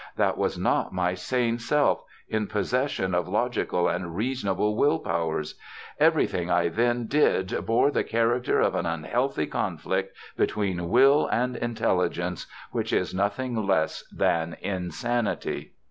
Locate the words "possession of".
2.47-3.27